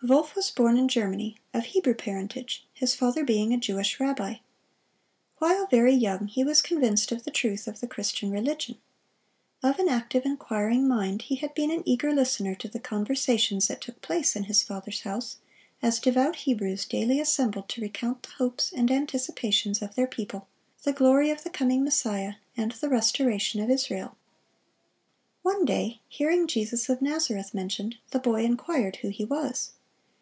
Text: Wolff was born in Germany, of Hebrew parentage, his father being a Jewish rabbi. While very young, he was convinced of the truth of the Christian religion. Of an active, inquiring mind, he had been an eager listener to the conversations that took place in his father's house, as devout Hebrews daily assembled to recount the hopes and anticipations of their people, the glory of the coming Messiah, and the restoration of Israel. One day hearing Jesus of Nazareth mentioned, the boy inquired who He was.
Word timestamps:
Wolff 0.00 0.36
was 0.36 0.48
born 0.52 0.78
in 0.78 0.86
Germany, 0.86 1.38
of 1.52 1.64
Hebrew 1.66 1.92
parentage, 1.92 2.64
his 2.72 2.94
father 2.94 3.24
being 3.24 3.52
a 3.52 3.58
Jewish 3.58 3.98
rabbi. 3.98 4.36
While 5.38 5.66
very 5.66 5.92
young, 5.92 6.28
he 6.28 6.44
was 6.44 6.62
convinced 6.62 7.10
of 7.10 7.24
the 7.24 7.32
truth 7.32 7.66
of 7.66 7.80
the 7.80 7.88
Christian 7.88 8.30
religion. 8.30 8.78
Of 9.60 9.80
an 9.80 9.88
active, 9.88 10.24
inquiring 10.24 10.86
mind, 10.86 11.22
he 11.22 11.34
had 11.34 11.52
been 11.52 11.72
an 11.72 11.82
eager 11.84 12.12
listener 12.12 12.54
to 12.54 12.68
the 12.68 12.78
conversations 12.78 13.66
that 13.66 13.80
took 13.80 14.00
place 14.00 14.36
in 14.36 14.44
his 14.44 14.62
father's 14.62 15.00
house, 15.00 15.38
as 15.82 15.98
devout 15.98 16.36
Hebrews 16.36 16.86
daily 16.86 17.18
assembled 17.18 17.68
to 17.70 17.82
recount 17.82 18.22
the 18.22 18.30
hopes 18.38 18.72
and 18.72 18.92
anticipations 18.92 19.82
of 19.82 19.96
their 19.96 20.06
people, 20.06 20.46
the 20.84 20.92
glory 20.92 21.28
of 21.30 21.42
the 21.42 21.50
coming 21.50 21.82
Messiah, 21.82 22.34
and 22.56 22.70
the 22.70 22.88
restoration 22.88 23.60
of 23.60 23.68
Israel. 23.68 24.16
One 25.42 25.64
day 25.64 25.98
hearing 26.08 26.46
Jesus 26.46 26.88
of 26.88 27.02
Nazareth 27.02 27.52
mentioned, 27.52 27.96
the 28.12 28.20
boy 28.20 28.44
inquired 28.44 28.96
who 29.02 29.08
He 29.08 29.24
was. 29.24 29.72